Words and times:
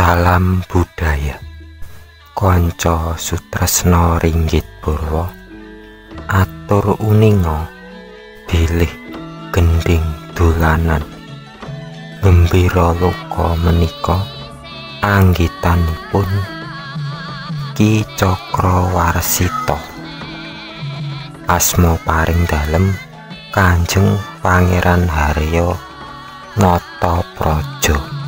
Salam 0.00 0.64
budaya. 0.64 1.36
Konco 2.32 3.20
Sutresno 3.20 4.16
Ringgit 4.16 4.64
Purwo 4.80 5.28
Atur 6.24 6.96
uningo 7.04 7.68
Bilih 8.48 8.88
gending 9.52 10.00
dolanan. 10.32 11.04
Gembira 12.24 12.96
luka 12.96 13.52
menika 13.60 14.24
Anggitanipun 15.04 16.32
Ki 17.76 18.00
Cokro 18.16 18.96
Warsito 18.96 19.76
Asmo 21.44 22.00
paring 22.08 22.48
dalem 22.48 22.88
Kanjeng 23.52 24.16
Pangeran 24.40 25.04
Haryo 25.12 25.76
Noto 26.56 27.20
Projo 27.36 28.19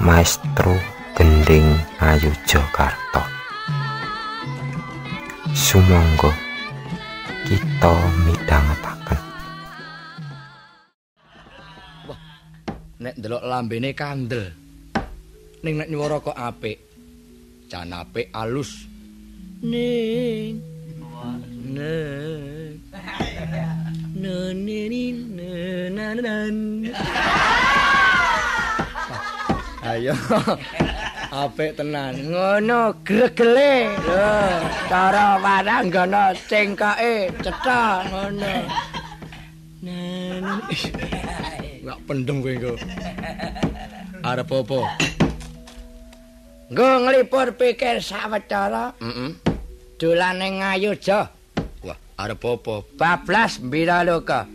Maestro 0.00 0.76
Gending 1.16 1.72
Ayu 2.00 2.28
Jakarta 2.44 3.24
Sumangga 5.56 6.28
kita 7.46 7.94
midhangetaken 8.26 9.20
nek 13.00 13.14
ndelok 13.16 13.44
lambene 13.46 13.94
kandel 13.94 14.50
ning 15.62 15.74
nek 15.78 15.88
nyuwara 15.88 16.18
kok 16.18 16.36
apik 16.36 16.78
jan 17.70 17.94
apik 17.94 18.28
alus 18.34 18.84
ning 19.62 20.58
ning 21.72 22.66
nenin 24.66 25.16
nenanan 25.38 26.56
ayo 29.86 30.14
apik 31.42 31.78
tenan 31.78 32.14
ngono 32.26 32.94
gregele 33.06 33.94
lho 34.02 34.30
cara 34.90 35.38
waranggana 35.38 36.34
cengkake 36.48 37.30
cetha 37.44 38.02
ngono 38.10 38.54
nenin 39.84 40.60
Gak 41.86 42.02
pendem 42.02 42.42
kowe 42.42 42.50
engko. 42.50 42.74
Arep 44.26 44.50
apa? 44.50 44.78
Nggo 46.66 46.88
nglipur 47.06 47.54
pikir 47.54 48.02
sawetara. 48.02 48.90
Heeh. 48.98 49.38
Dolane 49.94 50.48
ngayuja. 50.58 51.30
Wah, 51.86 51.98
arep 52.18 52.42
apa? 52.42 52.82
Bablas 52.98 53.62
mbiraloka. 53.62 54.50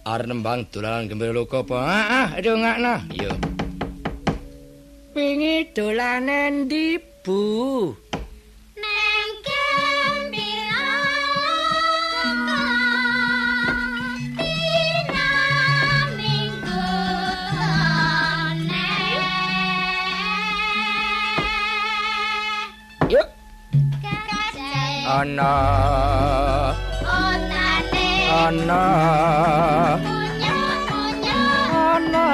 Arep 0.00 0.32
nembang 0.32 0.64
dolanan 0.72 1.12
gembiraloka 1.12 1.60
apa? 1.60 1.78
Heeh, 1.84 2.28
rungokno. 2.40 2.94
Iya. 3.12 3.32
Wingi 5.12 5.68
dolanan 5.76 6.64
ndi, 6.64 6.96
Bu? 7.20 7.92
Yuk. 23.10 23.28
Ana 25.10 25.52
ana. 28.30 28.80
Ana. 31.90 32.26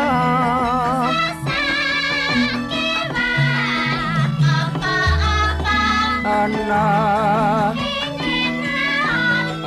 Ana. 6.25 6.83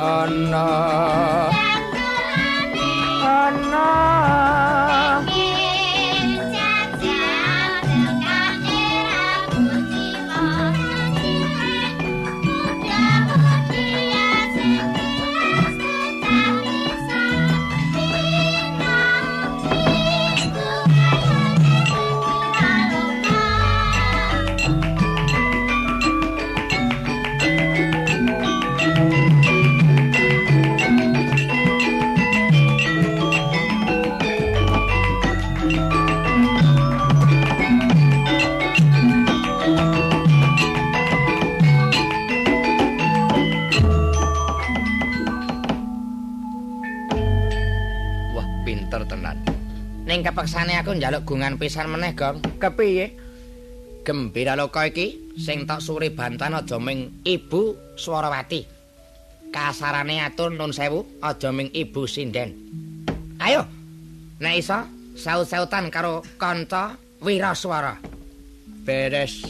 Ana 0.00 1.39
Ning 50.10 50.26
kepeksane 50.26 50.74
aku 50.74 50.98
njaluk 50.98 51.22
gungan 51.22 51.54
pisan 51.54 51.86
meneh, 51.86 52.18
Gong. 52.18 52.42
Kepiye? 52.58 53.14
Gembira 54.02 54.58
loka 54.58 54.82
iki 54.90 55.38
sing 55.38 55.70
tak 55.70 55.78
suri 55.78 56.10
bantan 56.10 56.58
aja 56.58 56.82
ming 56.82 57.22
Ibu 57.22 57.94
Swarawati. 57.94 58.66
Kasarane 59.54 60.18
atur 60.18 60.50
nun 60.50 60.74
sewu 60.74 61.06
aja 61.22 61.54
ming 61.54 61.70
Ibu 61.70 62.10
Sinden. 62.10 62.50
Ayo. 63.38 63.62
Nek 64.42 64.58
iso 64.58 64.82
saut-sautan 65.14 65.94
karo 65.94 66.26
kanca 66.34 66.98
Wiraswara. 67.22 67.94
Beres. 68.82 69.46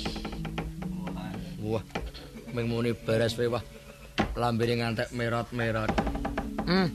Wah, 1.65 1.81
ming 2.53 2.69
muni 2.69 2.93
beres 2.93 3.33
wae 3.41 3.49
wah. 3.49 3.65
Lambene 4.37 4.77
ngantek 4.77 5.09
merot-merot. 5.17 5.89
Hmm. 6.69 6.93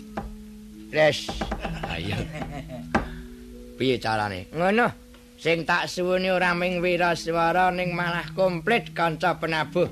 Res. 0.93 1.33
Ayo. 1.89 2.21
Piye 3.75 3.99
carane? 3.99 4.47
Ngono. 4.55 4.87
Sing 5.35 5.67
tak 5.67 5.91
suwuni 5.91 6.31
ora 6.31 6.55
ming 6.55 6.79
wiraswara 6.79 7.67
ning 7.75 7.91
malah 7.91 8.23
komplit 8.31 8.95
kanca 8.95 9.35
penabuh. 9.35 9.91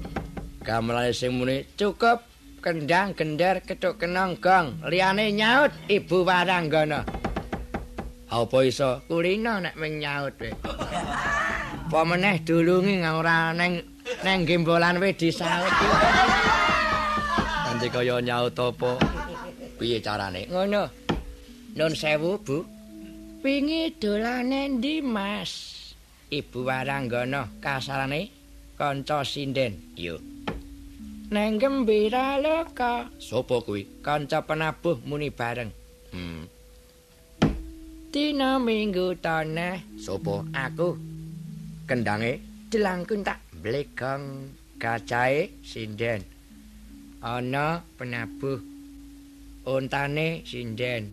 Gamelane 0.63 1.11
sing 1.11 1.35
muni 1.35 1.67
cukup 1.75 2.23
kendang 2.63 3.11
gender 3.11 3.59
ketuk 3.59 3.99
kenong 3.99 4.39
gong. 4.39 4.79
Liyane 4.87 5.35
nyaut 5.35 5.75
Ibu 5.91 6.23
Waranggana. 6.23 7.03
Apa 8.31 8.57
iso 8.63 9.03
kulino 9.11 9.59
nek 9.59 9.75
ming 9.75 9.99
nyaut 9.99 10.33
we. 10.39 10.55
Apa 10.63 11.99
meneh 12.07 12.39
dulungi 12.41 13.03
ora 13.03 13.51
neng 13.51 13.83
neng 14.23 14.47
gembolan 14.47 15.03
we 15.03 15.11
disaut. 15.11 15.69
Nanti 17.67 17.91
kaya 17.91 18.23
nyaut 18.23 18.55
apa? 18.55 18.95
Piye 19.75 19.99
carane? 19.99 20.47
Ngono. 20.47 20.87
Nun 21.75 21.93
sewu, 21.97 22.39
Bu. 22.39 22.72
Wingi 23.43 23.99
dolane 23.99 24.71
ndi, 24.71 25.03
Mas? 25.03 25.51
Ibu 26.31 26.63
Waranggana 26.63 27.51
kasarane 27.59 28.31
kanca 28.79 29.19
sinden. 29.27 29.83
Yo. 29.99 30.15
Neng 31.27 31.59
gembira 31.59 32.39
loka. 32.39 33.11
Sopo 33.19 33.59
kuwi? 33.59 33.99
Kanca 33.99 34.39
penabuh 34.47 34.95
muni 35.03 35.27
bareng. 35.27 35.75
Hmm. 36.15 36.47
Dina 38.15 38.63
minggu 38.63 39.19
tanah. 39.19 39.75
Sopo? 39.99 40.47
Aku. 40.55 40.95
Kendange 41.83 42.39
jelangkun 42.71 43.27
tak 43.27 43.43
blegong 43.59 44.55
kacahe 44.79 45.51
sinden. 45.59 46.23
Ana 47.19 47.83
penabuh 47.99 48.63
ontane 49.67 50.47
sinden. 50.47 51.11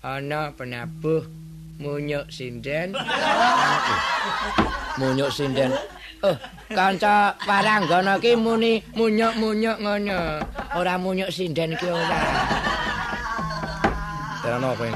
Ana 0.00 0.48
penabuh 0.56 1.28
munyuk 1.78 2.26
sinden. 2.26 2.92
munyuk 5.00 5.30
sinden. 5.30 5.70
Oh, 6.18 6.34
kanca 6.74 7.38
Waranggana 7.46 8.18
ki 8.18 8.34
muni 8.34 8.82
munyuk-munyuk 8.98 9.78
ngono. 9.78 10.42
Ora 10.74 10.98
munyuk 10.98 11.30
sinden 11.30 11.78
ki 11.78 11.86
ora. 11.86 12.20
Terano 14.42 14.74
kowe. 14.74 14.90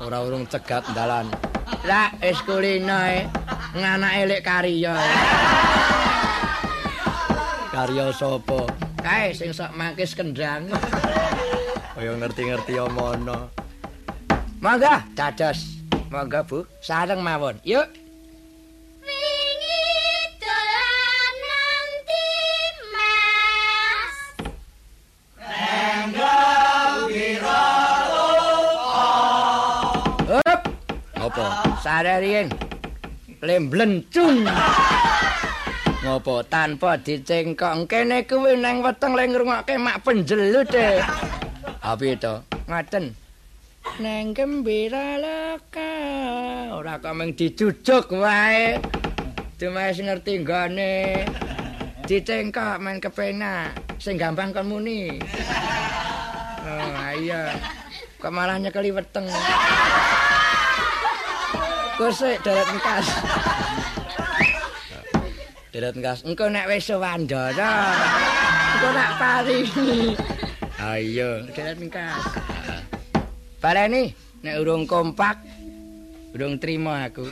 Ora 0.00 0.18
urung 0.24 0.48
cegat 0.48 0.88
dalan. 0.96 1.28
Lah 1.84 2.08
wis 2.24 2.40
kulino 2.48 2.96
e. 3.12 3.28
Nganake 3.76 4.22
lek 4.28 4.40
karya. 4.40 4.96
Karya 7.72 8.06
sapa? 8.16 8.60
Kae 9.04 9.36
sing 9.36 9.52
sok 9.52 9.76
mangkis 9.76 10.16
kendang. 10.16 10.72
Kaya 11.92 12.16
ngerti-ngerti 12.16 12.80
omono. 12.80 13.52
Mangga 14.62 15.04
dados 15.12 15.81
Monggo 16.12 16.44
Bu, 16.44 16.58
sareng 16.84 17.24
mawon. 17.24 17.56
Yuk. 17.64 17.88
Up. 30.28 30.60
Ngopo? 31.16 31.46
Sarerien. 31.80 32.52
Lemblencung. 33.40 34.44
Ngopo 36.04 36.44
tanpa 36.44 37.00
dicengkok 37.00 37.88
kene 37.88 38.28
kuwi 38.28 38.60
nang 38.60 38.84
weteng 38.84 39.16
le 39.16 39.32
ngrungokke 39.32 39.80
mak 39.80 40.04
penjelut 40.04 40.76
e. 40.76 41.00
Apa 41.80 42.04
to? 42.20 42.34
Ngaten. 42.68 43.16
Neng 43.98 44.32
gembira 44.36 45.18
loka. 45.18 45.91
Ora 46.82 46.98
kok 46.98 47.14
mung 47.14 47.30
dijujuk 47.30 48.10
wae. 48.18 48.74
Cuma 49.54 49.94
ngerti 49.94 50.42
nggone. 50.42 51.22
Dicengkok 52.10 52.82
men 52.82 52.98
kepenak. 52.98 53.70
Sing 54.02 54.18
gampang 54.18 54.50
kon 54.50 54.66
muni. 54.66 55.22
Oh, 56.66 57.06
iya. 57.14 57.54
Kok 58.18 58.34
malah 58.34 58.58
nyekeli 58.58 58.90
weteng. 58.90 59.30
Kusik 62.02 62.42
deret 62.42 62.66
engkas. 62.66 63.06
Deret 65.70 65.94
engkas. 65.94 66.26
Engko 66.26 66.50
nek 66.50 66.66
wis 66.66 66.82
sewandana. 66.82 67.70
Engko 68.74 68.88
nak 68.90 69.10
paringi. 69.22 70.18
Ayo, 70.82 71.46
deret 71.46 71.78
engkas. 71.78 72.26
Baleni 73.62 74.10
nek 74.42 74.58
urung 74.58 74.82
kompak 74.90 75.61
urung 76.32 76.56
trima 76.56 77.12
aku. 77.12 77.28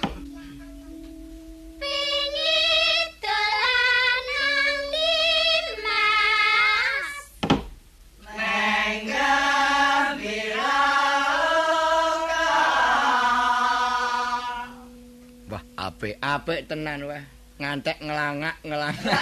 Wah, 15.49 15.65
apik-apik 15.81 16.69
tenan 16.69 17.09
wah. 17.09 17.25
Ngantek 17.57 18.05
ngelangak 18.05 18.57
ngelangak. 18.65 19.21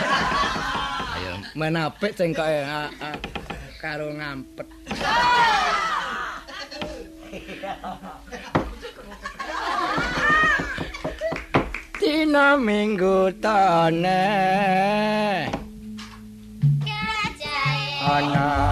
Ayo, 1.18 1.34
men 1.54 1.78
apik 1.78 2.18
cengkoke 2.18 2.66
ah, 2.66 2.90
ah, 2.98 3.14
karo 3.78 4.10
ngampet. 4.10 4.66
Dina 12.08 12.56
minggu 12.56 13.16
tane. 13.44 14.24
Ana 18.12 18.67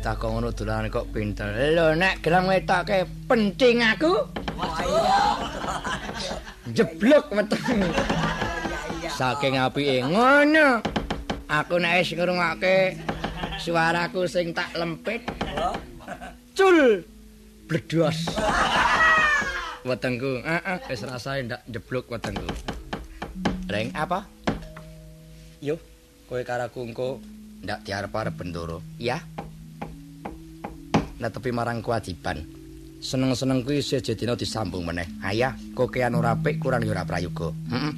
tak 0.00 0.20
kok 0.20 0.30
ngono 0.30 0.52
dolanan 0.52 0.92
kok 0.92 1.08
pinter. 1.10 1.52
Lho 1.72 1.96
nek 1.96 2.20
gelang 2.20 2.46
wetoke 2.48 3.08
penting 3.28 3.80
aku. 3.80 4.12
Jeblok 6.72 7.32
meteng. 7.32 7.86
Saking 9.16 9.56
apike 9.60 10.04
ngono. 10.04 10.84
Aku 11.46 11.78
nek 11.78 12.02
wis 12.02 12.10
ngrungokke 12.12 12.98
suaraku 13.62 14.26
sing 14.26 14.50
tak 14.50 14.74
lempit. 14.74 15.22
Cul 16.56 17.04
bledos. 17.70 18.34
Wetengku, 19.86 20.42
heeh, 20.42 20.78
wis 20.90 21.06
rasane 21.06 21.46
ndak 21.46 21.62
jeblok 21.70 22.10
wetengku. 22.10 22.50
Reng 23.70 23.94
apa? 23.94 24.26
Yo, 25.62 25.78
kowe 26.26 26.42
karaku 26.42 26.82
engko 26.82 27.22
ndak 27.62 27.86
diarep-arep 27.86 28.34
bendoro, 28.34 28.82
ya? 28.98 29.22
Netepi 31.20 31.50
marang 31.52 31.80
kewajiban. 31.80 32.44
Seneng-seneng 32.96 33.62
kuwi 33.62 33.84
sejedina 33.84 34.34
disambung 34.34 34.88
meneh. 34.88 35.06
Ayah, 35.20 35.52
kokean 35.76 36.16
ora 36.16 36.32
apik 36.32 36.58
kurang 36.58 36.82
ya 36.82 36.96
ora 36.96 37.04
prayoga. 37.04 37.52
Heeh. 37.70 37.94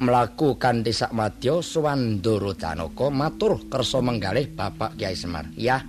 Mlaku 0.00 0.56
kanthi 0.56 0.96
sak 0.96 1.12
madya 1.12 1.60
Suwandara 1.60 2.56
Janaka 2.56 3.12
matur 3.12 3.60
kersa 3.68 4.00
menggalih 4.00 4.48
Bapak 4.56 4.96
Kyai 4.96 5.12
Semar. 5.12 5.44
Ya. 5.60 5.84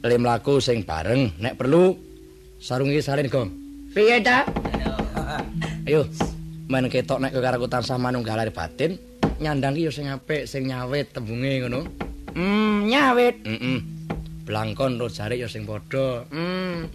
Le 0.00 0.16
mlaku 0.16 0.56
sing 0.56 0.80
bareng 0.82 1.36
nek 1.36 1.60
perlu 1.60 1.92
sarung 2.56 2.88
iki 2.88 3.04
salin, 3.04 3.28
Gong. 3.28 3.50
Piye 3.92 4.24
ta? 4.24 4.48
Ayo, 5.84 6.08
men 6.72 6.88
ketok 6.88 7.20
nek 7.20 7.36
karo 7.36 7.68
tansah 7.68 8.00
manunggalar 8.00 8.48
batin, 8.48 8.96
nyandang 9.36 9.76
iki 9.76 9.86
ya 9.86 9.92
sing 9.92 10.06
apik, 10.08 10.48
sing 10.48 10.70
nyawit 10.70 11.12
tembunge 11.12 11.60
ngono. 11.60 12.11
Hmm, 12.32 12.88
nyawit. 12.88 13.44
Heeh. 13.44 13.78
Blangkon 14.42 14.98
ro 14.98 15.06
jarik 15.06 15.44
ya 15.44 15.48
sing 15.48 15.68
padha. 15.68 16.24
Hmm. 16.32 16.88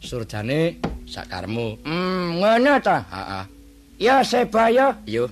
Surjane 0.00 0.80
sakarmu. 1.06 1.80
Hmm, 1.84 2.40
ngono 2.40 2.74
ta? 2.80 3.04
Heeh. 3.06 3.44
Ya 4.00 4.20
sebaya. 4.24 4.96
Yo. 5.08 5.28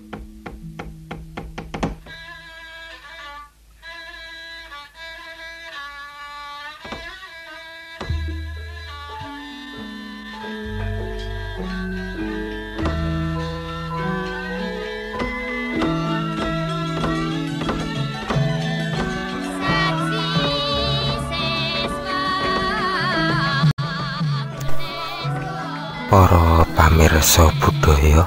Para 26.14 26.62
pamirsa 26.78 27.50
budaya 27.58 28.22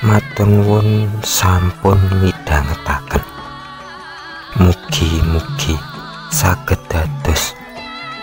matur 0.00 0.48
nuwun 0.48 1.12
sampun 1.20 2.00
midhangetaken. 2.24 3.20
Mugi-mugi 4.56 5.76
saged 6.32 6.80
dados 6.88 7.52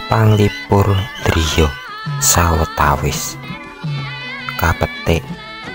panglipur 0.09 0.89
driya 1.21 1.69
sawetawis. 2.17 3.37
Kapetik 4.57 5.21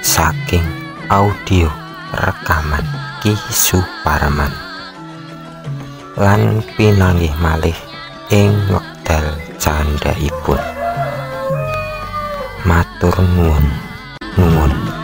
saking 0.02 0.66
audio 1.06 1.70
rekaman 2.18 2.82
Ki 3.22 3.38
Suparman. 3.46 4.50
Lan 6.18 6.58
pinanggih 6.74 7.30
malih 7.38 7.78
ing 8.34 8.50
wekdal 8.74 9.38
candhaipun. 9.62 10.71
Matur 12.64 13.18
nuwun. 13.34 13.66
Nuwun. 14.38 15.01